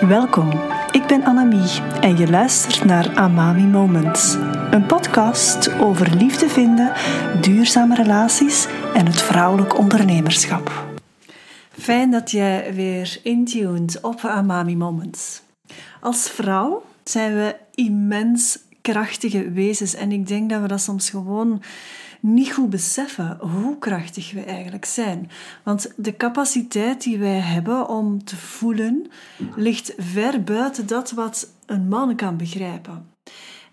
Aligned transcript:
Welkom, 0.00 0.50
ik 0.90 1.06
ben 1.06 1.24
Annemie 1.24 1.80
en 2.00 2.16
je 2.16 2.30
luistert 2.30 2.84
naar 2.84 3.14
Amami 3.14 3.66
Moments. 3.66 4.34
Een 4.70 4.86
podcast 4.86 5.72
over 5.72 6.16
liefde 6.16 6.48
vinden, 6.48 6.92
duurzame 7.40 7.94
relaties 7.94 8.66
en 8.94 9.06
het 9.06 9.22
vrouwelijk 9.22 9.78
ondernemerschap. 9.78 10.86
Fijn 11.70 12.10
dat 12.10 12.30
jij 12.30 12.74
weer 12.74 13.20
intuned 13.22 14.00
op 14.00 14.20
Amami 14.20 14.76
Moments. 14.76 15.42
Als 16.00 16.30
vrouw 16.30 16.82
zijn 17.04 17.34
we 17.34 17.56
immens 17.74 18.58
krachtige 18.80 19.50
wezens 19.50 19.94
en 19.94 20.12
ik 20.12 20.26
denk 20.26 20.50
dat 20.50 20.60
we 20.60 20.68
dat 20.68 20.80
soms 20.80 21.10
gewoon 21.10 21.62
niet 22.26 22.52
goed 22.52 22.70
beseffen 22.70 23.38
hoe 23.40 23.78
krachtig 23.78 24.32
we 24.32 24.40
eigenlijk 24.40 24.84
zijn. 24.84 25.30
Want 25.62 25.92
de 25.96 26.16
capaciteit 26.16 27.02
die 27.02 27.18
wij 27.18 27.38
hebben 27.38 27.88
om 27.88 28.24
te 28.24 28.36
voelen 28.36 29.06
ligt 29.54 29.94
ver 29.96 30.42
buiten 30.42 30.86
dat 30.86 31.10
wat 31.10 31.52
een 31.66 31.88
man 31.88 32.16
kan 32.16 32.36
begrijpen. 32.36 33.06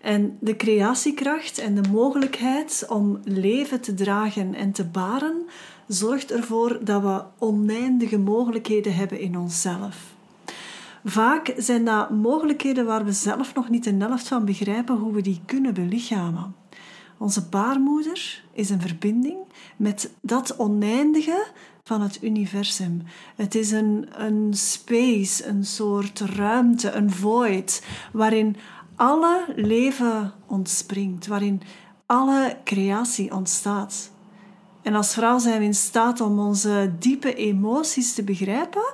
En 0.00 0.36
de 0.40 0.56
creatiekracht 0.56 1.58
en 1.58 1.74
de 1.74 1.88
mogelijkheid 1.90 2.86
om 2.88 3.20
leven 3.24 3.80
te 3.80 3.94
dragen 3.94 4.54
en 4.54 4.72
te 4.72 4.84
baren 4.84 5.46
zorgt 5.86 6.32
ervoor 6.32 6.78
dat 6.82 7.02
we 7.02 7.22
oneindige 7.38 8.18
mogelijkheden 8.18 8.94
hebben 8.94 9.20
in 9.20 9.38
onszelf. 9.38 10.12
Vaak 11.04 11.52
zijn 11.56 11.84
dat 11.84 12.10
mogelijkheden 12.10 12.86
waar 12.86 13.04
we 13.04 13.12
zelf 13.12 13.54
nog 13.54 13.68
niet 13.68 13.84
de 13.84 13.94
helft 13.98 14.28
van 14.28 14.44
begrijpen 14.44 14.96
hoe 14.96 15.12
we 15.12 15.20
die 15.20 15.40
kunnen 15.46 15.74
belichamen. 15.74 16.54
Onze 17.18 17.48
baarmoeder 17.48 18.42
is 18.52 18.70
een 18.70 18.80
verbinding 18.80 19.38
met 19.76 20.10
dat 20.20 20.56
oneindige 20.56 21.46
van 21.84 22.00
het 22.00 22.22
universum. 22.22 23.02
Het 23.36 23.54
is 23.54 23.70
een, 23.70 24.08
een 24.16 24.54
space, 24.54 25.46
een 25.46 25.64
soort 25.64 26.20
ruimte, 26.20 26.90
een 26.90 27.10
void, 27.10 27.82
waarin 28.12 28.56
alle 28.96 29.44
leven 29.56 30.32
ontspringt, 30.46 31.26
waarin 31.26 31.62
alle 32.06 32.56
creatie 32.64 33.34
ontstaat. 33.34 34.10
En 34.82 34.94
als 34.94 35.12
vrouw 35.12 35.38
zijn 35.38 35.58
we 35.58 35.64
in 35.64 35.74
staat 35.74 36.20
om 36.20 36.38
onze 36.38 36.92
diepe 36.98 37.34
emoties 37.34 38.14
te 38.14 38.22
begrijpen 38.22 38.92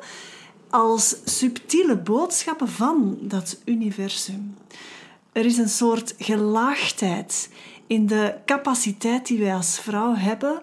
als 0.70 1.16
subtiele 1.24 1.96
boodschappen 1.96 2.68
van 2.68 3.18
dat 3.20 3.58
universum. 3.64 4.54
Er 5.32 5.44
is 5.44 5.58
een 5.58 5.68
soort 5.68 6.14
gelaagdheid 6.18 7.50
in 7.90 8.06
de 8.06 8.34
capaciteit 8.44 9.26
die 9.26 9.38
wij 9.38 9.54
als 9.54 9.80
vrouw 9.80 10.14
hebben 10.14 10.60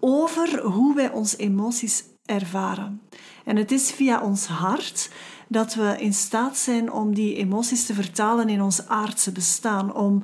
over 0.00 0.62
hoe 0.62 0.94
wij 0.94 1.10
onze 1.10 1.36
emoties 1.36 2.04
ervaren. 2.24 3.00
En 3.44 3.56
het 3.56 3.72
is 3.72 3.90
via 3.90 4.22
ons 4.22 4.46
hart 4.46 5.10
dat 5.48 5.74
we 5.74 5.96
in 5.98 6.14
staat 6.14 6.56
zijn 6.56 6.92
om 6.92 7.14
die 7.14 7.34
emoties 7.34 7.86
te 7.86 7.94
vertalen 7.94 8.48
in 8.48 8.62
ons 8.62 8.88
aardse 8.88 9.32
bestaan, 9.32 9.94
om 9.94 10.22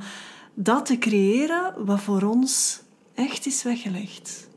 dat 0.55 0.87
te 0.87 0.99
creëren 0.99 1.85
wat 1.85 2.01
voor 2.01 2.23
ons 2.23 2.81
echt 3.15 3.47
is 3.47 3.63
weggelegd. 3.63 4.49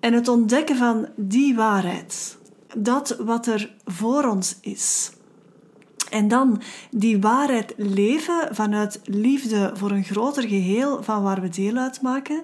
En 0.00 0.12
het 0.12 0.28
ontdekken 0.28 0.76
van 0.76 1.08
die 1.16 1.54
waarheid, 1.54 2.38
dat 2.76 3.16
wat 3.18 3.46
er 3.46 3.74
voor 3.84 4.24
ons 4.24 4.56
is, 4.60 5.10
en 6.10 6.28
dan 6.28 6.60
die 6.90 7.20
waarheid 7.20 7.74
leven 7.76 8.48
vanuit 8.50 9.00
liefde 9.04 9.70
voor 9.74 9.90
een 9.90 10.04
groter 10.04 10.42
geheel 10.42 11.02
van 11.02 11.22
waar 11.22 11.40
we 11.40 11.48
deel 11.48 11.76
uitmaken, 11.76 12.42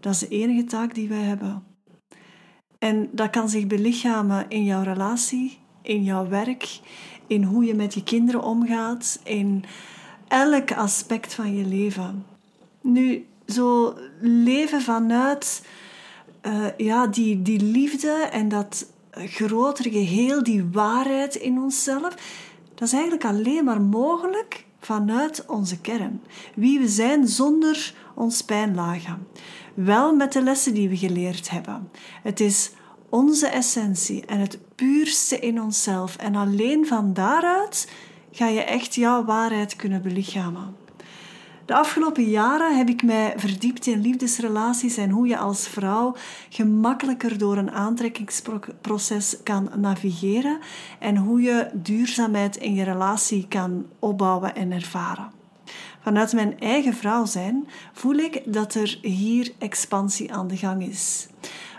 dat 0.00 0.12
is 0.12 0.18
de 0.18 0.28
enige 0.28 0.64
taak 0.64 0.94
die 0.94 1.08
wij 1.08 1.22
hebben. 1.22 1.62
En 2.78 3.08
dat 3.12 3.30
kan 3.30 3.48
zich 3.48 3.66
belichamen 3.66 4.48
in 4.48 4.64
jouw 4.64 4.82
relatie, 4.82 5.58
in 5.82 6.04
jouw 6.04 6.28
werk, 6.28 6.80
in 7.26 7.42
hoe 7.42 7.64
je 7.64 7.74
met 7.74 7.94
je 7.94 8.02
kinderen 8.02 8.42
omgaat, 8.42 9.20
in 9.24 9.64
elk 10.28 10.72
aspect 10.72 11.34
van 11.34 11.56
je 11.56 11.66
leven. 11.66 12.26
Nu, 12.80 13.26
zo 13.46 13.94
leven 14.20 14.82
vanuit 14.82 15.66
uh, 16.42 16.66
ja, 16.76 17.06
die, 17.06 17.42
die 17.42 17.60
liefde 17.62 18.28
en 18.32 18.48
dat 18.48 18.92
grotere 19.10 19.90
geheel, 19.90 20.42
die 20.42 20.68
waarheid 20.72 21.34
in 21.34 21.58
onszelf, 21.58 22.14
dat 22.74 22.88
is 22.88 22.92
eigenlijk 22.92 23.24
alleen 23.24 23.64
maar 23.64 23.80
mogelijk 23.80 24.64
vanuit 24.80 25.46
onze 25.46 25.80
kern. 25.80 26.22
Wie 26.54 26.78
we 26.78 26.88
zijn 26.88 27.28
zonder 27.28 27.94
ons 28.14 28.42
pijnlagen. 28.42 29.26
Wel 29.74 30.14
met 30.14 30.32
de 30.32 30.42
lessen 30.42 30.74
die 30.74 30.88
we 30.88 30.96
geleerd 30.96 31.50
hebben. 31.50 31.90
Het 32.22 32.40
is 32.40 32.70
onze 33.08 33.46
essentie 33.46 34.26
en 34.26 34.38
het 34.38 34.58
puurste 34.74 35.38
in 35.38 35.62
onszelf. 35.62 36.16
En 36.16 36.34
alleen 36.34 36.86
van 36.86 37.12
daaruit 37.12 37.90
ga 38.30 38.48
je 38.48 38.62
echt 38.62 38.94
jouw 38.94 39.24
waarheid 39.24 39.76
kunnen 39.76 40.02
belichamen. 40.02 40.76
De 41.66 41.74
afgelopen 41.74 42.24
jaren 42.24 42.76
heb 42.76 42.88
ik 42.88 43.02
mij 43.02 43.32
verdiept 43.36 43.86
in 43.86 44.00
liefdesrelaties 44.00 44.96
en 44.96 45.10
hoe 45.10 45.26
je 45.26 45.38
als 45.38 45.68
vrouw 45.68 46.16
gemakkelijker 46.48 47.38
door 47.38 47.56
een 47.56 47.70
aantrekkingsproces 47.70 49.36
kan 49.42 49.70
navigeren 49.76 50.58
en 50.98 51.16
hoe 51.16 51.40
je 51.40 51.70
duurzaamheid 51.72 52.56
in 52.56 52.74
je 52.74 52.84
relatie 52.84 53.48
kan 53.48 53.86
opbouwen 53.98 54.54
en 54.54 54.72
ervaren. 54.72 55.30
Vanuit 56.00 56.32
mijn 56.32 56.60
eigen 56.60 56.94
vrouw 56.94 57.24
zijn 57.24 57.68
voel 57.92 58.14
ik 58.14 58.42
dat 58.46 58.74
er 58.74 58.98
hier 59.02 59.52
expansie 59.58 60.32
aan 60.32 60.48
de 60.48 60.56
gang 60.56 60.86
is. 60.86 61.26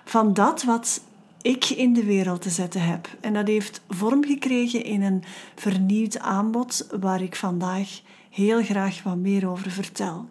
Van 0.06 0.34
dat 0.34 0.64
wat 0.64 1.02
ik 1.42 1.70
in 1.70 1.94
de 1.94 2.04
wereld 2.04 2.42
te 2.42 2.50
zetten 2.50 2.82
heb. 2.82 3.08
En 3.22 3.34
dat 3.34 3.48
heeft 3.48 3.82
vorm 3.90 4.24
gekregen 4.24 4.84
in 4.84 5.02
een 5.02 5.24
vernieuwd 5.56 6.20
aanbod 6.20 6.88
waar 7.00 7.22
ik 7.22 7.36
vandaag 7.36 8.02
heel 8.36 8.64
graag 8.64 9.04
wat 9.04 9.18
meer 9.18 9.50
over 9.50 9.72
vertel. 9.72 10.26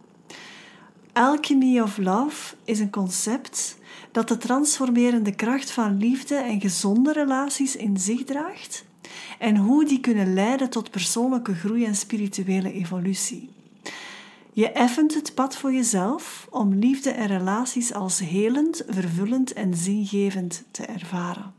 Alchemy 1.12 1.80
of 1.80 1.98
Love 1.98 2.54
is 2.64 2.80
een 2.80 2.90
concept 2.90 3.78
dat 4.12 4.28
de 4.28 4.36
transformerende 4.36 5.34
kracht 5.34 5.70
van 5.70 5.98
liefde 5.98 6.34
en 6.34 6.60
gezonde 6.60 7.12
relaties 7.12 7.76
in 7.76 7.98
zich 7.98 8.24
draagt 8.24 8.84
en 9.38 9.56
hoe 9.56 9.84
die 9.84 10.00
kunnen 10.00 10.34
leiden 10.34 10.70
tot 10.70 10.90
persoonlijke 10.90 11.54
groei 11.54 11.84
en 11.84 11.94
spirituele 11.94 12.72
evolutie. 12.72 13.50
Je 14.52 14.72
effent 14.72 15.14
het 15.14 15.34
pad 15.34 15.56
voor 15.56 15.72
jezelf 15.72 16.46
om 16.50 16.74
liefde 16.74 17.10
en 17.10 17.26
relaties 17.26 17.92
als 17.92 18.18
helend, 18.18 18.82
vervullend 18.88 19.52
en 19.52 19.74
zingevend 19.74 20.64
te 20.70 20.84
ervaren. 20.84 21.54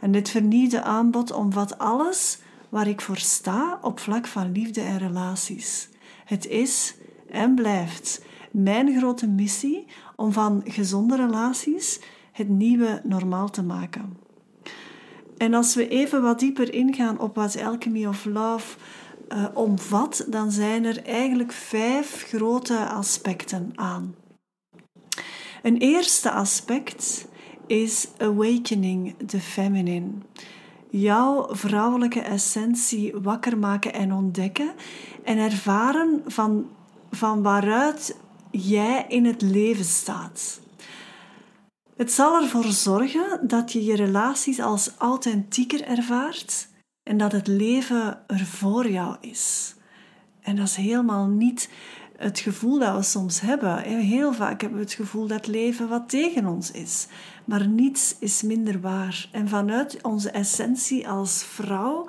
En 0.00 0.12
dit 0.12 0.30
vernieuwde 0.30 0.82
aanbod 0.82 1.32
omvat 1.32 1.78
alles 1.78 2.38
waar 2.70 2.88
ik 2.88 3.00
voor 3.00 3.18
sta 3.18 3.78
op 3.82 4.00
vlak 4.00 4.26
van 4.26 4.52
liefde 4.52 4.80
en 4.80 4.98
relaties. 4.98 5.88
Het 6.24 6.46
is 6.46 6.94
en 7.30 7.54
blijft 7.54 8.24
mijn 8.50 8.98
grote 8.98 9.28
missie 9.28 9.86
om 10.16 10.32
van 10.32 10.62
gezonde 10.64 11.16
relaties 11.16 12.00
het 12.32 12.48
nieuwe 12.48 13.00
normaal 13.04 13.50
te 13.50 13.62
maken. 13.62 14.16
En 15.36 15.54
als 15.54 15.74
we 15.74 15.88
even 15.88 16.22
wat 16.22 16.38
dieper 16.38 16.74
ingaan 16.74 17.20
op 17.20 17.34
wat 17.34 17.62
Alchemy 17.62 18.06
of 18.06 18.24
Love 18.24 18.76
uh, 19.28 19.44
omvat, 19.54 20.26
dan 20.28 20.50
zijn 20.50 20.84
er 20.84 21.04
eigenlijk 21.04 21.52
vijf 21.52 22.24
grote 22.28 22.86
aspecten 22.88 23.72
aan. 23.74 24.14
Een 25.62 25.76
eerste 25.76 26.30
aspect 26.30 27.28
is 27.66 28.08
awakening 28.18 29.14
the 29.26 29.40
feminine 29.40 30.10
jouw 30.90 31.46
vrouwelijke 31.50 32.20
essentie 32.20 33.14
wakker 33.22 33.58
maken 33.58 33.92
en 33.92 34.12
ontdekken 34.12 34.70
en 35.24 35.38
ervaren 35.38 36.22
van, 36.26 36.68
van 37.10 37.42
waaruit 37.42 38.16
jij 38.50 39.04
in 39.08 39.24
het 39.24 39.42
leven 39.42 39.84
staat. 39.84 40.60
Het 41.96 42.12
zal 42.12 42.42
ervoor 42.42 42.64
zorgen 42.64 43.48
dat 43.48 43.72
je 43.72 43.84
je 43.84 43.96
relaties 43.96 44.60
als 44.60 44.90
authentieker 44.98 45.82
ervaart 45.82 46.68
en 47.02 47.16
dat 47.16 47.32
het 47.32 47.46
leven 47.46 48.22
er 48.26 48.46
voor 48.46 48.90
jou 48.90 49.16
is. 49.20 49.74
En 50.40 50.56
dat 50.56 50.66
is 50.66 50.76
helemaal 50.76 51.26
niet 51.26 51.70
het 52.20 52.38
gevoel 52.38 52.78
dat 52.78 52.96
we 52.96 53.02
soms 53.02 53.40
hebben. 53.40 53.78
Heel 53.82 54.32
vaak 54.32 54.60
hebben 54.60 54.78
we 54.78 54.84
het 54.84 54.94
gevoel 54.94 55.26
dat 55.26 55.46
leven 55.46 55.88
wat 55.88 56.08
tegen 56.08 56.46
ons 56.46 56.70
is. 56.70 57.06
Maar 57.44 57.68
niets 57.68 58.16
is 58.18 58.42
minder 58.42 58.80
waar. 58.80 59.28
En 59.32 59.48
vanuit 59.48 60.02
onze 60.02 60.30
essentie 60.30 61.08
als 61.08 61.44
vrouw 61.44 62.08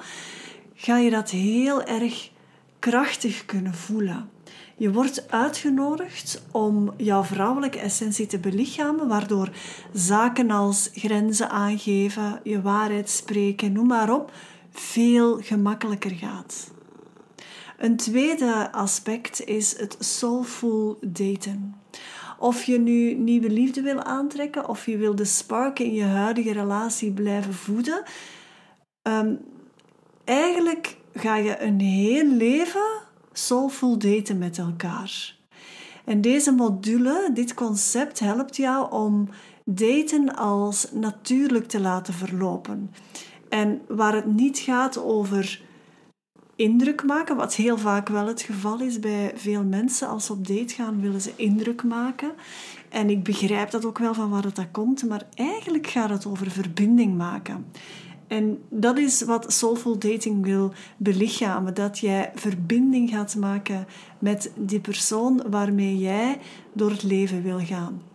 ga 0.74 0.98
je 0.98 1.10
dat 1.10 1.30
heel 1.30 1.84
erg 1.84 2.32
krachtig 2.80 3.46
kunnen 3.46 3.74
voelen. 3.74 4.30
Je 4.78 4.92
wordt 4.92 5.32
uitgenodigd 5.32 6.44
om 6.52 6.94
jouw 6.98 7.24
vrouwelijke 7.24 7.80
essentie 7.80 8.28
te 8.28 8.40
belichamen, 8.40 9.08
waardoor 9.08 9.50
zaken 9.94 10.52
als 10.52 10.90
grenzen 10.94 11.50
aangeven, 11.50 12.40
je 12.44 12.62
waarheid 12.62 13.10
spreken, 13.10 13.72
noem 13.72 13.88
maar 13.88 14.14
op, 14.14 14.32
veel 14.72 15.42
gemakkelijker 15.42 16.12
gaat. 16.12 16.72
Een 17.82 17.96
tweede 17.96 18.72
aspect 18.72 19.46
is 19.46 19.78
het 19.78 19.96
soulful 20.00 20.98
daten. 21.02 21.76
Of 22.40 22.64
je 22.64 22.80
nu 22.80 23.14
nieuwe 23.14 23.50
liefde 23.50 23.82
wil 23.82 24.04
aantrekken, 24.04 24.70
of 24.70 24.86
je 24.86 24.98
wil 24.98 25.16
de 25.16 25.26
spark 25.26 25.80
in 25.80 25.94
je 25.94 26.04
huidige 26.04 26.54
relatie 26.54 27.12
blijven 27.12 27.54
voeden. 27.54 28.04
Ehm, 29.02 29.36
eigenlijk 30.24 30.98
ga 31.14 31.36
je 31.36 31.62
een 31.62 31.80
heel 31.80 32.26
leven 32.26 33.02
soulful 33.34 33.98
daten 33.98 34.38
met 34.38 34.58
elkaar. 34.58 35.36
En 36.06 36.22
deze 36.22 36.52
module, 36.52 37.30
dit 37.34 37.54
concept, 37.54 38.20
helpt 38.20 38.56
jou 38.56 38.92
om 38.92 39.30
daten 39.66 40.36
als 40.36 40.88
natuurlijk 40.92 41.68
te 41.68 41.80
laten 41.80 42.14
verlopen. 42.14 42.92
En 43.50 43.82
waar 43.88 44.16
het 44.16 44.26
niet 44.26 44.58
gaat 44.60 44.98
over 44.98 45.70
indruk 46.62 47.04
maken, 47.06 47.36
wat 47.36 47.56
heel 47.56 47.78
vaak 47.78 48.10
wel 48.10 48.28
het 48.28 48.42
geval 48.42 48.80
is 48.80 49.00
bij 49.00 49.32
veel 49.36 49.64
mensen. 49.64 50.08
Als 50.08 50.26
ze 50.26 50.34
op 50.34 50.48
date 50.48 50.74
gaan, 50.74 51.02
willen 51.02 51.22
ze 51.22 51.34
indruk 51.36 51.84
maken. 51.84 52.32
En 52.90 53.10
ik 53.10 53.24
begrijp 53.24 53.72
dat 53.72 53.86
ook 53.86 53.98
wel 53.98 54.14
van 54.14 54.30
waar 54.30 54.44
het 54.44 54.56
dat 54.56 54.72
komt, 54.72 55.08
maar 55.08 55.28
eigenlijk 55.36 55.88
gaat 55.88 56.10
het 56.10 56.26
over 56.26 56.52
verbinding 56.52 57.18
maken. 57.18 57.66
En 58.28 58.58
dat 58.70 58.98
is 58.98 59.22
wat 59.22 59.54
soulful 59.54 59.98
dating 60.00 60.44
wil 60.44 60.74
belichamen. 60.98 61.74
Dat 61.74 62.00
jij 62.00 62.32
verbinding 62.36 63.10
gaat 63.10 63.36
maken 63.36 63.86
met 64.20 64.52
die 64.56 64.80
persoon 64.80 65.44
waarmee 65.50 65.98
jij 65.98 66.40
door 66.74 66.90
het 66.90 67.04
leven 67.04 67.44
wil 67.44 67.60
gaan. 67.60 68.11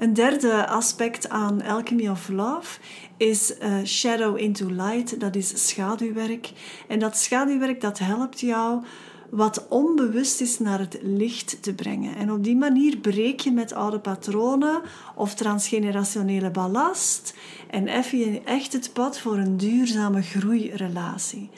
Een 0.00 0.14
derde 0.14 0.66
aspect 0.66 1.28
aan 1.28 1.62
Alchemy 1.62 2.08
of 2.08 2.28
Love 2.28 2.80
is 3.16 3.54
uh, 3.62 3.84
Shadow 3.84 4.38
into 4.38 4.70
Light. 4.70 5.20
Dat 5.20 5.36
is 5.36 5.68
schaduwwerk. 5.68 6.52
En 6.88 6.98
dat 6.98 7.16
schaduwwerk 7.16 7.80
dat 7.80 7.98
helpt 7.98 8.40
jou 8.40 8.82
wat 9.30 9.68
onbewust 9.68 10.40
is 10.40 10.58
naar 10.58 10.78
het 10.78 10.98
licht 11.02 11.62
te 11.62 11.74
brengen. 11.74 12.16
En 12.16 12.32
op 12.32 12.44
die 12.44 12.56
manier 12.56 12.96
breek 12.96 13.40
je 13.40 13.50
met 13.50 13.72
oude 13.72 13.98
patronen 13.98 14.82
of 15.14 15.34
transgenerationele 15.34 16.50
ballast 16.50 17.34
en 17.70 17.86
effen 17.86 18.18
je 18.18 18.40
echt 18.44 18.72
het 18.72 18.92
pad 18.92 19.18
voor 19.18 19.36
een 19.36 19.56
duurzame 19.56 20.22
groeirelatie. 20.22 21.50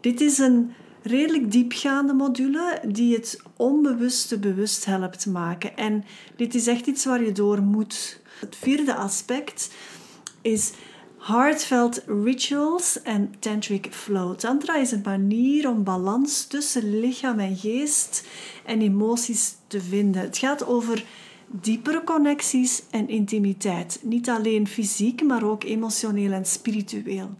Dit 0.00 0.20
is 0.20 0.38
een 0.38 0.72
redelijk 1.06 1.52
diepgaande 1.52 2.12
module 2.12 2.80
die 2.88 3.14
het 3.14 3.40
onbewuste 3.56 4.38
bewust 4.38 4.84
helpt 4.84 5.26
maken. 5.26 5.76
En 5.76 6.04
dit 6.36 6.54
is 6.54 6.66
echt 6.66 6.86
iets 6.86 7.04
waar 7.04 7.24
je 7.24 7.32
door 7.32 7.62
moet. 7.62 8.20
Het 8.40 8.56
vierde 8.56 8.94
aspect 8.94 9.70
is 10.42 10.72
heartfelt 11.18 12.02
rituals 12.06 13.02
en 13.02 13.34
tantric 13.38 13.88
flow. 13.90 14.34
Tantra 14.34 14.76
is 14.76 14.92
een 14.92 15.02
manier 15.04 15.68
om 15.68 15.84
balans 15.84 16.46
tussen 16.46 17.00
lichaam 17.00 17.38
en 17.38 17.56
geest 17.56 18.26
en 18.64 18.80
emoties 18.80 19.54
te 19.66 19.80
vinden. 19.80 20.22
Het 20.22 20.38
gaat 20.38 20.66
over 20.66 21.04
diepere 21.46 22.04
connecties 22.04 22.82
en 22.90 23.08
intimiteit. 23.08 23.98
Niet 24.02 24.28
alleen 24.28 24.66
fysiek, 24.66 25.22
maar 25.22 25.44
ook 25.44 25.64
emotioneel 25.64 26.32
en 26.32 26.44
spiritueel. 26.44 27.30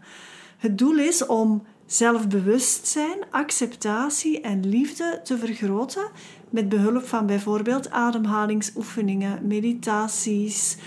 Het 0.57 0.77
doel 0.77 0.97
is 0.97 1.25
om 1.25 1.63
zelfbewustzijn, 1.87 3.17
acceptatie 3.31 4.41
en 4.41 4.69
liefde 4.69 5.19
te 5.23 5.37
vergroten 5.37 6.07
met 6.49 6.69
behulp 6.69 7.07
van 7.07 7.25
bijvoorbeeld 7.25 7.89
ademhalingsoefeningen, 7.89 9.47
meditaties, 9.47 10.77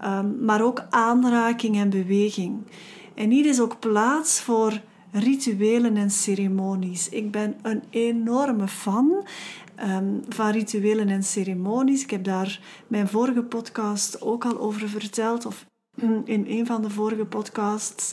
ehm, 0.00 0.44
maar 0.44 0.62
ook 0.62 0.86
aanraking 0.90 1.76
en 1.76 1.90
beweging. 1.90 2.58
En 3.14 3.30
hier 3.30 3.46
is 3.46 3.60
ook 3.60 3.78
plaats 3.78 4.40
voor 4.40 4.80
rituelen 5.12 5.96
en 5.96 6.10
ceremonies. 6.10 7.08
Ik 7.08 7.30
ben 7.30 7.56
een 7.62 7.82
enorme 7.90 8.68
fan 8.68 9.26
ehm, 9.74 10.14
van 10.28 10.50
rituelen 10.50 11.08
en 11.08 11.22
ceremonies. 11.22 12.02
Ik 12.02 12.10
heb 12.10 12.24
daar 12.24 12.60
mijn 12.86 13.08
vorige 13.08 13.42
podcast 13.42 14.22
ook 14.22 14.44
al 14.44 14.58
over 14.58 14.88
verteld, 14.88 15.46
of 15.46 15.66
in 16.24 16.44
een 16.48 16.66
van 16.66 16.82
de 16.82 16.90
vorige 16.90 17.24
podcasts. 17.24 18.12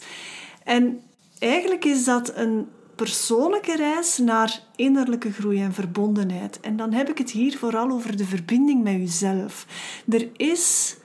En 0.64 1.02
eigenlijk 1.40 1.86
is 1.86 2.04
dat 2.04 2.36
een 2.36 2.68
persoonlijke 2.96 3.76
reis 3.76 4.18
naar 4.18 4.60
innerlijke 4.76 5.32
groei 5.32 5.62
en 5.62 5.74
verbondenheid. 5.74 6.60
En 6.60 6.78
dan 6.78 6.94
heb 6.94 7.10
ik 7.10 7.18
het 7.18 7.32
hier 7.32 7.58
vooral 7.58 7.90
over 7.90 8.18
de 8.18 8.26
verbinding 8.26 8.84
met 8.84 8.94
jezelf. 8.94 9.66
Er 10.10 10.30
is 10.36 10.96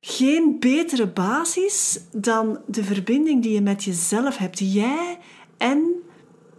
geen 0.00 0.56
betere 0.60 1.08
basis 1.08 2.00
dan 2.12 2.58
de 2.66 2.84
verbinding 2.84 3.42
die 3.42 3.52
je 3.52 3.60
met 3.60 3.84
jezelf 3.84 4.36
hebt. 4.36 4.72
Jij 4.72 5.18
en 5.56 5.92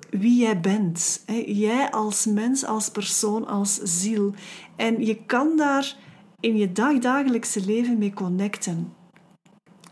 wie 0.10 0.40
jij 0.40 0.60
bent. 0.60 1.24
Jij 1.46 1.92
als 1.92 2.26
mens, 2.26 2.66
als 2.66 2.90
persoon, 2.90 3.48
als 3.48 3.80
ziel. 3.84 4.34
En 4.76 5.06
je 5.06 5.16
kan 5.26 5.58
daar 5.58 5.96
in 6.40 6.58
je 6.58 6.72
dagdagelijkse 6.72 7.66
leven 7.66 7.98
mee 7.98 8.14
connecten. 8.14 8.94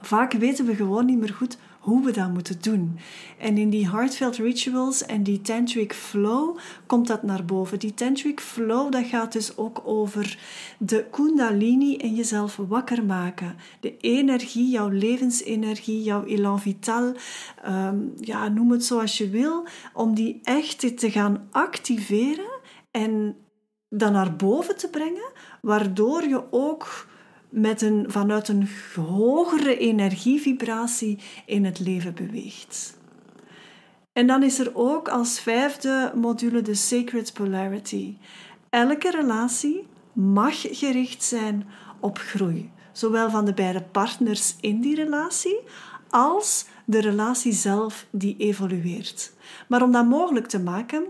Vaak 0.01 0.33
weten 0.33 0.66
we 0.66 0.75
gewoon 0.75 1.06
niet 1.06 1.19
meer 1.19 1.33
goed 1.33 1.57
hoe 1.86 2.04
we 2.04 2.12
dat 2.12 2.34
moeten 2.34 2.62
doen. 2.62 2.98
En 3.38 3.58
in 3.58 3.70
die 3.70 3.90
heartfelt 3.90 4.38
rituals 4.38 5.06
en 5.06 5.24
die 5.24 5.42
tantric 5.42 5.94
flow 5.94 6.58
komt 6.86 7.08
dat 7.08 7.24
naar 7.24 7.46
boven. 7.46 7.80
Die 7.80 7.94
tantric 7.94 8.40
flow 8.40 8.92
dat 8.92 9.06
gaat 9.06 9.32
dus 9.32 9.58
ook 9.58 9.82
over 9.84 10.40
de 10.78 11.06
kundalini 11.12 11.98
en 11.98 12.16
jezelf 12.16 12.56
wakker 12.56 13.06
maken. 13.06 13.56
De 13.80 13.98
energie, 13.98 14.70
jouw 14.70 14.90
levensenergie, 14.90 16.04
jouw 16.04 16.24
elan 16.24 16.60
vital, 16.60 17.14
ehm, 17.64 17.98
ja, 18.16 18.48
noem 18.48 18.72
het 18.72 18.86
zoals 18.86 19.18
je 19.18 19.30
wil, 19.30 19.68
om 19.94 20.14
die 20.14 20.40
echt 20.44 20.98
te 20.98 21.12
gaan 21.12 21.48
activeren 21.52 22.60
en 22.92 23.36
dan 23.90 24.12
naar 24.12 24.36
boven 24.36 24.78
te 24.78 24.90
brengen, 24.90 25.31
waardoor 25.62 26.24
je 26.24 26.44
ook 26.52 27.08
met 27.56 27.81
een, 27.81 28.06
vanuit 28.07 28.48
een 28.48 28.68
hogere 28.96 29.78
energievibratie 29.78 31.19
in 31.46 31.66
het 31.66 31.80
leven 31.80 32.13
beweegt. 32.13 32.98
En 34.13 34.28
dan 34.28 34.44
is 34.44 34.60
er 34.60 34.72
ook 34.74 35.10
als 35.10 35.40
vijfde 35.40 36.12
module 36.16 36.62
de 36.62 36.74
Sacred 36.74 37.34
Polarity. 37.34 38.18
Elke 38.69 39.12
relatie 39.12 39.88
mag 40.13 40.62
gericht 40.62 41.24
zijn 41.24 41.68
op 42.00 42.18
groei, 42.18 42.72
zowel 42.92 43.30
van 43.30 43.46
de 43.46 43.54
beide 43.54 43.81
partners 43.81 44.56
in 44.62 44.81
die 44.81 44.96
relatie 44.96 45.60
als 46.10 46.66
de 46.86 47.02
relatie 47.02 47.54
zelf 47.54 48.06
die 48.10 48.36
evolueert. 48.38 49.34
Maar 49.68 49.81
om 49.81 49.92
dat 49.92 50.06
mogelijk 50.06 50.48
te 50.48 50.60
maken, 50.60 51.04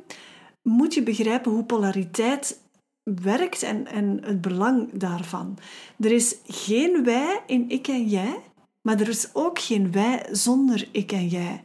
moet 0.61 0.93
je 0.93 1.03
begrijpen 1.03 1.51
hoe 1.51 1.63
polariteit 1.63 2.63
werkt 3.05 3.63
en, 3.63 3.87
en 3.87 4.19
het 4.23 4.41
belang 4.41 4.89
daarvan. 4.93 5.57
Er 5.99 6.11
is 6.11 6.35
geen 6.45 7.03
wij 7.03 7.41
in 7.47 7.69
ik 7.69 7.87
en 7.87 8.07
jij, 8.07 8.41
maar 8.81 8.99
er 8.99 9.09
is 9.09 9.29
ook 9.33 9.59
geen 9.59 9.91
wij 9.91 10.27
zonder 10.31 10.87
ik 10.91 11.11
en 11.11 11.27
jij. 11.27 11.63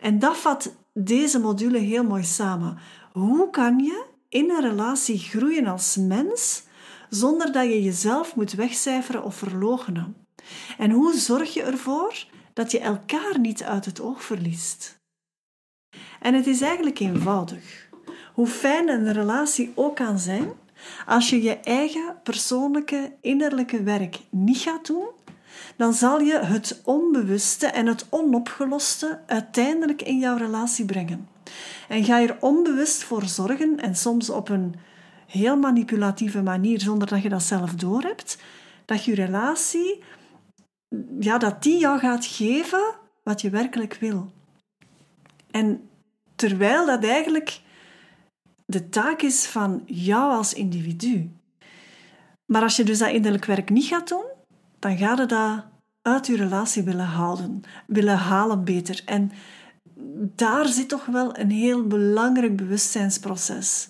En 0.00 0.18
dat 0.18 0.36
vat 0.36 0.74
deze 0.92 1.38
module 1.38 1.78
heel 1.78 2.04
mooi 2.04 2.24
samen. 2.24 2.78
Hoe 3.12 3.50
kan 3.50 3.78
je 3.78 4.04
in 4.28 4.50
een 4.50 4.60
relatie 4.60 5.18
groeien 5.18 5.66
als 5.66 5.96
mens 5.96 6.62
zonder 7.08 7.52
dat 7.52 7.64
je 7.64 7.82
jezelf 7.82 8.36
moet 8.36 8.52
wegcijferen 8.52 9.24
of 9.24 9.34
verloochenen? 9.34 10.16
En 10.78 10.90
hoe 10.90 11.16
zorg 11.16 11.54
je 11.54 11.62
ervoor 11.62 12.26
dat 12.52 12.70
je 12.70 12.78
elkaar 12.78 13.38
niet 13.40 13.62
uit 13.62 13.84
het 13.84 14.00
oog 14.00 14.24
verliest? 14.24 15.00
En 16.20 16.34
het 16.34 16.46
is 16.46 16.60
eigenlijk 16.60 16.98
eenvoudig. 16.98 17.88
Hoe 18.34 18.46
fijn 18.46 18.88
een 18.88 19.12
relatie 19.12 19.72
ook 19.74 19.96
kan 19.96 20.18
zijn, 20.18 20.52
als 21.06 21.30
je 21.30 21.42
je 21.42 21.56
eigen 21.56 22.16
persoonlijke 22.22 23.12
innerlijke 23.20 23.82
werk 23.82 24.18
niet 24.30 24.58
gaat 24.58 24.86
doen, 24.86 25.08
dan 25.76 25.92
zal 25.92 26.20
je 26.20 26.38
het 26.38 26.80
onbewuste 26.84 27.66
en 27.66 27.86
het 27.86 28.06
onopgeloste 28.10 29.20
uiteindelijk 29.26 30.02
in 30.02 30.18
jouw 30.18 30.36
relatie 30.36 30.84
brengen. 30.84 31.28
En 31.88 32.04
ga 32.04 32.18
je 32.18 32.28
er 32.28 32.36
onbewust 32.40 33.02
voor 33.02 33.24
zorgen, 33.24 33.80
en 33.80 33.96
soms 33.96 34.30
op 34.30 34.48
een 34.48 34.74
heel 35.26 35.56
manipulatieve 35.56 36.42
manier, 36.42 36.80
zonder 36.80 37.08
dat 37.08 37.22
je 37.22 37.28
dat 37.28 37.42
zelf 37.42 37.74
doorhebt, 37.74 38.38
dat 38.84 39.04
je 39.04 39.14
relatie, 39.14 40.02
ja, 41.20 41.38
dat 41.38 41.62
die 41.62 41.78
jou 41.78 41.98
gaat 41.98 42.26
geven 42.26 42.94
wat 43.22 43.40
je 43.40 43.50
werkelijk 43.50 43.94
wil. 43.94 44.30
En 45.50 45.88
terwijl 46.34 46.86
dat 46.86 47.04
eigenlijk 47.04 47.60
de 48.70 48.88
taak 48.88 49.22
is 49.22 49.46
van 49.46 49.82
jou 49.86 50.32
als 50.32 50.52
individu. 50.52 51.30
Maar 52.44 52.62
als 52.62 52.76
je 52.76 52.84
dus 52.84 52.98
dat 52.98 53.10
innerlijk 53.10 53.44
werk 53.44 53.70
niet 53.70 53.84
gaat 53.84 54.08
doen, 54.08 54.24
dan 54.78 54.96
ga 54.96 55.10
je 55.10 55.26
dat 55.26 55.64
uit 56.02 56.26
je 56.26 56.36
relatie 56.36 56.82
willen 56.82 57.06
halen, 57.06 57.62
willen 57.86 58.16
halen 58.16 58.64
beter. 58.64 59.02
En 59.04 59.32
daar 60.34 60.66
zit 60.66 60.88
toch 60.88 61.06
wel 61.06 61.38
een 61.38 61.50
heel 61.50 61.86
belangrijk 61.86 62.56
bewustzijnsproces. 62.56 63.88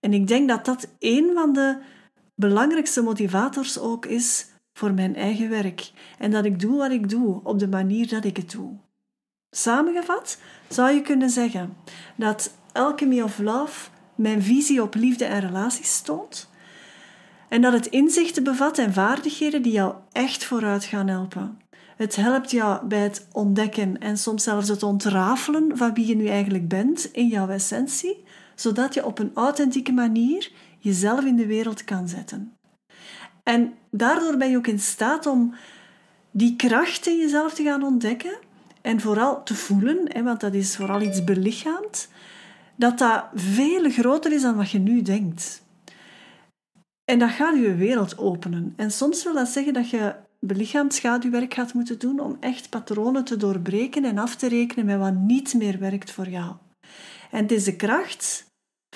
En 0.00 0.12
ik 0.12 0.26
denk 0.26 0.48
dat 0.48 0.64
dat 0.64 0.88
een 0.98 1.30
van 1.34 1.52
de 1.52 1.78
belangrijkste 2.34 3.02
motivators 3.02 3.78
ook 3.78 4.06
is 4.06 4.46
voor 4.72 4.94
mijn 4.94 5.16
eigen 5.16 5.48
werk. 5.48 5.90
En 6.18 6.30
dat 6.30 6.44
ik 6.44 6.60
doe 6.60 6.76
wat 6.76 6.90
ik 6.90 7.08
doe 7.08 7.40
op 7.42 7.58
de 7.58 7.68
manier 7.68 8.08
dat 8.08 8.24
ik 8.24 8.36
het 8.36 8.50
doe. 8.50 8.76
Samengevat 9.50 10.38
zou 10.68 10.90
je 10.90 11.02
kunnen 11.02 11.30
zeggen 11.30 11.76
dat 12.16 12.58
Alchemy 12.72 13.20
of 13.20 13.38
Love 13.38 13.90
mijn 14.20 14.42
visie 14.42 14.82
op 14.82 14.94
liefde 14.94 15.24
en 15.24 15.40
relaties 15.40 16.00
toont. 16.00 16.48
En 17.48 17.60
dat 17.60 17.72
het 17.72 17.86
inzichten 17.86 18.44
bevat 18.44 18.78
en 18.78 18.92
vaardigheden 18.92 19.62
die 19.62 19.72
jou 19.72 19.94
echt 20.12 20.44
vooruit 20.44 20.84
gaan 20.84 21.08
helpen. 21.08 21.58
Het 21.96 22.16
helpt 22.16 22.50
jou 22.50 22.86
bij 22.86 22.98
het 22.98 23.26
ontdekken 23.32 23.98
en 23.98 24.18
soms 24.18 24.42
zelfs 24.42 24.68
het 24.68 24.82
ontrafelen 24.82 25.76
van 25.76 25.94
wie 25.94 26.06
je 26.06 26.16
nu 26.16 26.26
eigenlijk 26.26 26.68
bent 26.68 27.08
in 27.12 27.26
jouw 27.26 27.48
essentie, 27.48 28.24
zodat 28.54 28.94
je 28.94 29.06
op 29.06 29.18
een 29.18 29.30
authentieke 29.34 29.92
manier 29.92 30.50
jezelf 30.78 31.24
in 31.24 31.36
de 31.36 31.46
wereld 31.46 31.84
kan 31.84 32.08
zetten. 32.08 32.52
En 33.42 33.72
daardoor 33.90 34.36
ben 34.36 34.50
je 34.50 34.56
ook 34.56 34.66
in 34.66 34.78
staat 34.78 35.26
om 35.26 35.54
die 36.30 36.56
kracht 36.56 37.06
in 37.06 37.18
jezelf 37.18 37.54
te 37.54 37.62
gaan 37.62 37.82
ontdekken 37.82 38.38
en 38.82 39.00
vooral 39.00 39.42
te 39.42 39.54
voelen, 39.54 40.24
want 40.24 40.40
dat 40.40 40.54
is 40.54 40.76
vooral 40.76 41.00
iets 41.00 41.24
belichaamd, 41.24 42.08
dat 42.80 42.98
dat 42.98 43.24
veel 43.34 43.90
groter 43.90 44.32
is 44.32 44.42
dan 44.42 44.56
wat 44.56 44.70
je 44.70 44.78
nu 44.78 45.02
denkt. 45.02 45.62
En 47.04 47.18
dat 47.18 47.30
gaat 47.30 47.56
je 47.56 47.74
wereld 47.74 48.18
openen. 48.18 48.72
En 48.76 48.90
soms 48.90 49.24
wil 49.24 49.34
dat 49.34 49.48
zeggen 49.48 49.72
dat 49.72 49.90
je 49.90 50.14
belichaamd 50.38 50.94
schaduwwerk 50.94 51.54
gaat 51.54 51.74
moeten 51.74 51.98
doen 51.98 52.20
om 52.20 52.36
echt 52.40 52.70
patronen 52.70 53.24
te 53.24 53.36
doorbreken 53.36 54.04
en 54.04 54.18
af 54.18 54.36
te 54.36 54.48
rekenen 54.48 54.84
met 54.84 54.98
wat 54.98 55.14
niet 55.14 55.54
meer 55.54 55.78
werkt 55.78 56.10
voor 56.10 56.28
jou. 56.28 56.52
En 57.30 57.42
het 57.42 57.52
is 57.52 57.64
de 57.64 57.76
kracht 57.76 58.46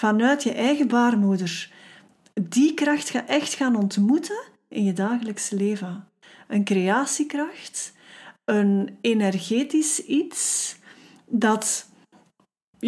vanuit 0.01 0.43
je 0.43 0.53
eigen 0.53 0.89
baarmoeder. 0.89 1.73
Die 2.35 2.75
kracht 2.75 3.09
ga 3.09 3.27
echt 3.27 3.55
gaan 3.55 3.77
ontmoeten 3.77 4.43
in 4.69 4.85
je 4.85 4.93
dagelijks 4.93 5.51
leven. 5.51 6.09
Een 6.49 6.65
creatiekracht, 6.65 7.93
een 8.45 8.99
energetisch 9.01 10.05
iets 10.05 10.77
dat 11.27 11.93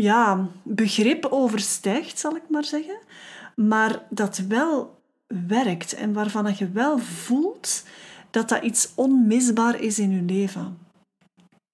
ja, 0.00 0.48
begrip 0.62 1.26
overstijgt, 1.30 2.18
zal 2.18 2.36
ik 2.36 2.42
maar 2.48 2.64
zeggen, 2.64 2.98
maar 3.54 4.02
dat 4.10 4.38
wel 4.48 5.00
werkt 5.46 5.94
en 5.94 6.12
waarvan 6.12 6.54
je 6.58 6.70
wel 6.70 6.98
voelt 6.98 7.84
dat 8.30 8.48
dat 8.48 8.62
iets 8.62 8.92
onmisbaar 8.94 9.80
is 9.80 9.98
in 9.98 10.10
je 10.10 10.22
leven. 10.22 10.78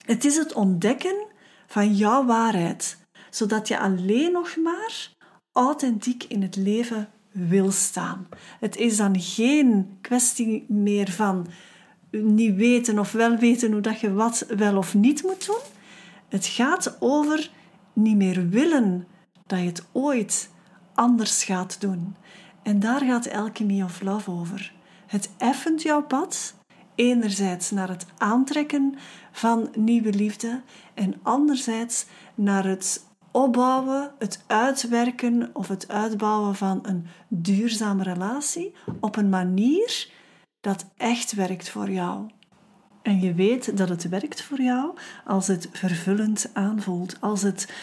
Het 0.05 0.25
is 0.25 0.35
het 0.35 0.53
ontdekken 0.53 1.25
van 1.67 1.95
jouw 1.95 2.25
waarheid, 2.25 2.97
zodat 3.29 3.67
je 3.67 3.79
alleen 3.79 4.31
nog 4.31 4.55
maar 4.63 5.11
authentiek 5.51 6.23
in 6.23 6.41
het 6.41 6.55
leven 6.55 7.09
wil 7.31 7.71
staan. 7.71 8.27
Het 8.59 8.75
is 8.75 8.97
dan 8.97 9.19
geen 9.19 9.97
kwestie 10.01 10.65
meer 10.67 11.11
van 11.11 11.47
niet 12.11 12.55
weten 12.55 12.99
of 12.99 13.11
wel 13.11 13.35
weten 13.37 13.71
hoe 13.71 13.81
dat 13.81 13.99
je 13.99 14.13
wat 14.13 14.45
wel 14.57 14.77
of 14.77 14.93
niet 14.93 15.23
moet 15.23 15.45
doen. 15.45 15.61
Het 16.29 16.45
gaat 16.45 16.97
over 16.99 17.51
niet 17.93 18.15
meer 18.15 18.49
willen 18.49 19.07
dat 19.45 19.59
je 19.59 19.65
het 19.65 19.85
ooit 19.91 20.49
anders 20.93 21.43
gaat 21.43 21.81
doen. 21.81 22.15
En 22.63 22.79
daar 22.79 23.01
gaat 23.01 23.31
Alchemy 23.31 23.81
of 23.81 24.01
Love 24.01 24.31
over. 24.31 24.73
Het 25.07 25.29
effent 25.37 25.81
jouw 25.81 26.03
pad, 26.03 26.55
enerzijds 26.95 27.71
naar 27.71 27.89
het 27.89 28.05
aantrekken 28.17 28.95
van 29.31 29.69
nieuwe 29.77 30.13
liefde 30.13 30.61
en 30.93 31.19
anderzijds 31.23 32.05
naar 32.35 32.65
het 32.65 33.05
opbouwen, 33.31 34.11
het 34.19 34.43
uitwerken 34.47 35.49
of 35.53 35.67
het 35.67 35.87
uitbouwen 35.87 36.55
van 36.55 36.79
een 36.81 37.07
duurzame 37.27 38.03
relatie 38.03 38.73
op 38.99 39.15
een 39.15 39.29
manier 39.29 40.11
dat 40.61 40.85
echt 40.97 41.33
werkt 41.33 41.69
voor 41.69 41.89
jou. 41.89 42.29
En 43.03 43.19
je 43.19 43.33
weet 43.33 43.77
dat 43.77 43.89
het 43.89 44.09
werkt 44.09 44.41
voor 44.41 44.61
jou 44.61 44.97
als 45.25 45.47
het 45.47 45.69
vervullend 45.71 46.49
aanvoelt, 46.53 47.17
als 47.19 47.41
het 47.41 47.73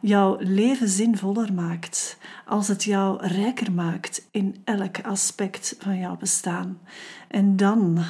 jouw 0.00 0.36
leven 0.38 0.88
zinvoller 0.88 1.52
maakt, 1.52 2.18
als 2.46 2.68
het 2.68 2.84
jou 2.84 3.26
rijker 3.26 3.72
maakt 3.72 4.28
in 4.30 4.56
elk 4.64 5.00
aspect 5.02 5.76
van 5.78 5.98
jouw 5.98 6.16
bestaan. 6.16 6.78
En 7.28 7.56
dan 7.56 8.04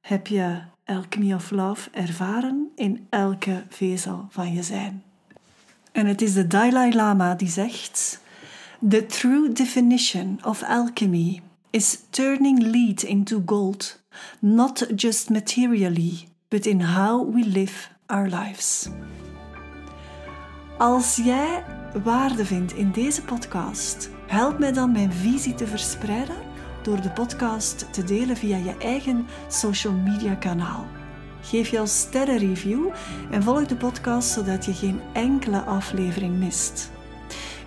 heb 0.00 0.26
je 0.26 0.58
Alchemy 0.84 1.32
of 1.32 1.50
Love 1.50 1.90
ervaren 1.90 2.70
in 2.74 3.06
elke 3.10 3.62
vezel 3.68 4.26
van 4.30 4.52
je 4.52 4.62
zijn. 4.62 5.02
En 5.92 6.06
het 6.06 6.22
is 6.22 6.34
de 6.34 6.46
Dalai 6.46 6.94
Lama 6.94 7.34
die 7.34 7.48
zegt: 7.48 8.20
The 8.88 9.06
true 9.06 9.52
definition 9.52 10.38
of 10.44 10.62
alchemy 10.62 11.40
is 11.70 11.98
turning 12.10 12.62
lead 12.62 13.02
into 13.02 13.42
gold, 13.46 14.04
not 14.40 14.86
just 14.96 15.30
materially, 15.30 16.28
but 16.48 16.66
in 16.66 16.80
how 16.80 17.34
we 17.34 17.44
live 17.44 17.88
our 18.06 18.28
lives. 18.28 18.88
Als 20.78 21.16
jij 21.16 21.64
waarde 22.02 22.44
vindt 22.44 22.72
in 22.72 22.90
deze 22.90 23.22
podcast, 23.22 24.10
help 24.26 24.58
mij 24.58 24.72
dan 24.72 24.92
mijn 24.92 25.12
visie 25.12 25.54
te 25.54 25.66
verspreiden 25.66 26.36
door 26.82 27.00
de 27.00 27.10
podcast 27.10 27.92
te 27.92 28.04
delen 28.04 28.36
via 28.36 28.56
je 28.56 28.76
eigen 28.78 29.26
social 29.48 29.92
media 29.92 30.34
kanaal. 30.34 30.86
Geef 31.40 31.68
jouw 31.68 31.86
sterrenreview 31.86 32.88
en 33.30 33.42
volg 33.42 33.66
de 33.66 33.76
podcast 33.76 34.28
zodat 34.28 34.64
je 34.64 34.74
geen 34.74 35.00
enkele 35.12 35.60
aflevering 35.60 36.36
mist. 36.36 36.90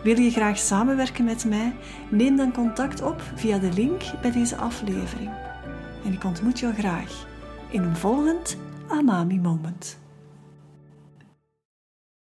Wil 0.03 0.19
je 0.19 0.31
graag 0.31 0.57
samenwerken 0.57 1.25
met 1.25 1.45
mij? 1.45 1.75
Neem 2.09 2.35
dan 2.35 2.53
contact 2.53 3.01
op 3.01 3.21
via 3.35 3.57
de 3.57 3.73
link 3.73 4.01
bij 4.21 4.31
deze 4.31 4.55
aflevering. 4.55 5.48
En 6.05 6.13
ik 6.13 6.23
ontmoet 6.23 6.59
jou 6.59 6.73
graag 6.73 7.25
in 7.69 7.83
een 7.83 7.95
volgend 7.95 8.57
Amami 8.87 9.39
Moment. 9.39 9.97